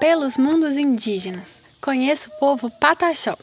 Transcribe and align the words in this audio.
Pelos 0.00 0.36
mundos 0.36 0.76
indígenas, 0.76 1.76
conheça 1.80 2.28
o 2.28 2.38
povo 2.38 2.70
Pataxó. 2.78 3.36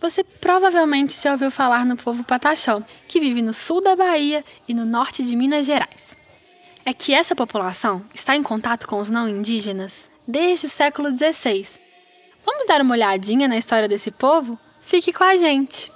Você 0.00 0.24
provavelmente 0.24 1.14
já 1.22 1.30
ouviu 1.32 1.50
falar 1.50 1.86
no 1.86 1.96
povo 1.96 2.24
Pataxó, 2.24 2.82
que 3.06 3.20
vive 3.20 3.40
no 3.40 3.52
sul 3.52 3.80
da 3.80 3.94
Bahia 3.94 4.44
e 4.66 4.74
no 4.74 4.84
norte 4.84 5.22
de 5.22 5.36
Minas 5.36 5.66
Gerais. 5.66 6.19
É 6.90 6.92
que 6.92 7.14
essa 7.14 7.36
população 7.36 8.02
está 8.12 8.34
em 8.34 8.42
contato 8.42 8.88
com 8.88 8.98
os 8.98 9.12
não 9.12 9.28
indígenas 9.28 10.10
desde 10.26 10.66
o 10.66 10.68
século 10.68 11.08
XVI. 11.16 11.64
Vamos 12.44 12.66
dar 12.66 12.80
uma 12.80 12.94
olhadinha 12.94 13.46
na 13.46 13.56
história 13.56 13.86
desse 13.86 14.10
povo? 14.10 14.58
Fique 14.82 15.12
com 15.12 15.22
a 15.22 15.36
gente! 15.36 15.88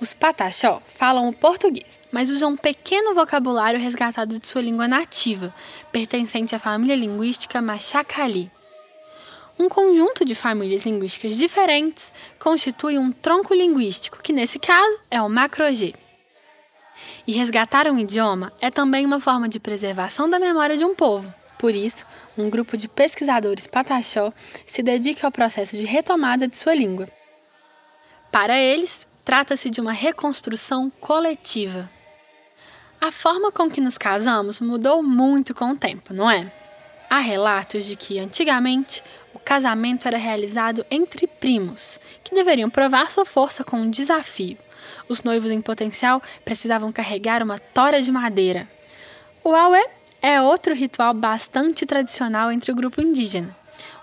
Os 0.00 0.14
Pataxó 0.14 0.80
falam 0.94 1.28
o 1.28 1.32
português, 1.32 1.98
mas 2.12 2.30
usam 2.30 2.52
um 2.52 2.56
pequeno 2.56 3.14
vocabulário 3.14 3.80
resgatado 3.80 4.38
de 4.38 4.46
sua 4.46 4.62
língua 4.62 4.86
nativa, 4.86 5.52
pertencente 5.90 6.54
à 6.54 6.58
família 6.60 6.94
linguística 6.94 7.60
Machacali. 7.60 8.48
Um 9.58 9.68
conjunto 9.68 10.24
de 10.24 10.36
famílias 10.36 10.86
linguísticas 10.86 11.36
diferentes 11.36 12.12
constitui 12.38 12.96
um 12.96 13.10
tronco 13.10 13.52
linguístico, 13.52 14.22
que 14.22 14.32
nesse 14.32 14.60
caso 14.60 15.00
é 15.10 15.20
o 15.20 15.28
macro-G. 15.28 15.92
E 17.26 17.32
resgatar 17.32 17.88
um 17.88 17.98
idioma 17.98 18.52
é 18.60 18.70
também 18.70 19.04
uma 19.04 19.18
forma 19.18 19.48
de 19.48 19.58
preservação 19.58 20.30
da 20.30 20.38
memória 20.38 20.76
de 20.76 20.84
um 20.84 20.94
povo. 20.94 21.34
Por 21.58 21.74
isso, 21.74 22.06
um 22.38 22.48
grupo 22.48 22.76
de 22.76 22.86
pesquisadores 22.86 23.66
pataxó 23.66 24.32
se 24.64 24.80
dedica 24.80 25.26
ao 25.26 25.32
processo 25.32 25.76
de 25.76 25.84
retomada 25.84 26.46
de 26.46 26.56
sua 26.56 26.72
língua. 26.72 27.08
Para 28.30 28.56
eles, 28.56 29.07
trata-se 29.28 29.68
de 29.68 29.78
uma 29.78 29.92
reconstrução 29.92 30.88
coletiva. 30.88 31.86
A 32.98 33.12
forma 33.12 33.52
com 33.52 33.68
que 33.68 33.78
nos 33.78 33.98
casamos 33.98 34.58
mudou 34.58 35.02
muito 35.02 35.54
com 35.54 35.72
o 35.72 35.76
tempo, 35.76 36.14
não 36.14 36.30
é? 36.30 36.50
Há 37.10 37.18
relatos 37.18 37.84
de 37.84 37.94
que, 37.94 38.18
antigamente, 38.18 39.04
o 39.34 39.38
casamento 39.38 40.08
era 40.08 40.16
realizado 40.16 40.82
entre 40.90 41.26
primos, 41.26 42.00
que 42.24 42.34
deveriam 42.34 42.70
provar 42.70 43.10
sua 43.10 43.26
força 43.26 43.62
com 43.62 43.76
um 43.76 43.90
desafio. 43.90 44.56
Os 45.10 45.22
noivos 45.22 45.50
em 45.50 45.60
potencial 45.60 46.22
precisavam 46.42 46.90
carregar 46.90 47.42
uma 47.42 47.58
tora 47.58 48.00
de 48.00 48.10
madeira. 48.10 48.66
O 49.44 49.54
aué 49.54 49.90
é 50.20 50.40
outro 50.40 50.74
ritual 50.74 51.14
bastante 51.14 51.86
tradicional 51.86 52.50
entre 52.50 52.72
o 52.72 52.74
grupo 52.74 53.00
indígena. 53.00 53.56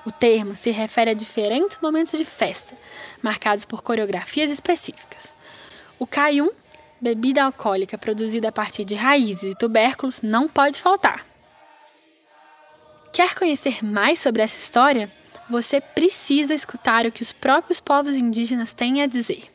O 0.06 0.12
termo 0.12 0.56
se 0.56 0.72
refere 0.72 1.12
a 1.12 1.14
diferentes 1.16 1.78
momentos 1.82 2.18
de 2.18 2.26
festa, 2.26 2.76
marcados 3.22 3.66
por 3.66 3.82
coreografias 3.82 4.52
específicas. 4.52 5.34
O 5.98 6.06
caium, 6.06 6.50
bebida 7.02 7.44
alcoólica 7.44 7.98
produzida 7.98 8.50
a 8.50 8.52
partir 8.52 8.86
de 8.86 8.96
raízes 8.96 9.54
e 9.54 9.58
tubérculos, 9.58 10.22
não 10.22 10.48
pode 10.48 10.82
faltar. 10.82 11.26
Quer 13.12 13.34
conhecer 13.34 13.84
mais 13.84 14.20
sobre 14.20 14.42
essa 14.42 14.58
história? 14.58 15.12
Você 15.50 15.80
precisa 15.80 16.54
escutar 16.54 17.06
o 17.06 17.12
que 17.12 17.22
os 17.22 17.32
próprios 17.32 17.80
povos 17.80 18.16
indígenas 18.16 18.74
têm 18.74 19.02
a 19.02 19.08
dizer. 19.08 19.55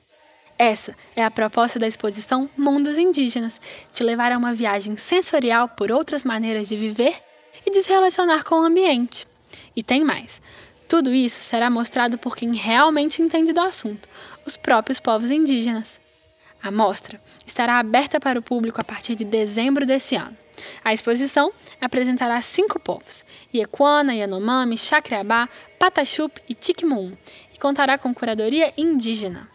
Essa 0.61 0.94
é 1.16 1.25
a 1.25 1.30
proposta 1.30 1.78
da 1.78 1.89
exposição 1.89 2.47
Mundos 2.55 2.98
Indígenas 2.98 3.59
te 3.94 4.04
levar 4.04 4.31
a 4.31 4.37
uma 4.37 4.53
viagem 4.53 4.94
sensorial 4.94 5.71
por 5.71 5.91
outras 5.91 6.22
maneiras 6.22 6.69
de 6.69 6.76
viver 6.76 7.16
e 7.65 7.71
de 7.71 7.82
se 7.82 7.88
relacionar 7.88 8.44
com 8.44 8.56
o 8.56 8.65
ambiente. 8.65 9.26
E 9.75 9.82
tem 9.82 10.04
mais. 10.04 10.43
Tudo 10.87 11.15
isso 11.15 11.41
será 11.41 11.70
mostrado 11.70 12.19
por 12.19 12.37
quem 12.37 12.54
realmente 12.54 13.22
entende 13.22 13.54
do 13.54 13.60
assunto, 13.62 14.06
os 14.44 14.54
próprios 14.59 15.00
povos 15.00 15.31
indígenas. 15.31 15.99
A 16.62 16.70
mostra 16.70 17.19
estará 17.47 17.78
aberta 17.78 18.20
para 18.20 18.38
o 18.38 18.43
público 18.43 18.82
a 18.82 18.84
partir 18.84 19.16
de 19.16 19.25
dezembro 19.25 19.87
desse 19.87 20.15
ano. 20.15 20.37
A 20.84 20.93
exposição 20.93 21.50
apresentará 21.81 22.38
cinco 22.43 22.78
povos: 22.78 23.25
Iequana, 23.54 24.15
Yanomami, 24.15 24.76
Chacreabá, 24.76 25.49
Pataxup 25.78 26.38
e 26.47 26.54
Tikmum, 26.54 27.16
e 27.54 27.59
contará 27.59 27.97
com 27.97 28.12
curadoria 28.12 28.70
indígena. 28.76 29.49